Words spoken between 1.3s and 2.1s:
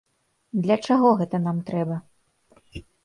нам трэба?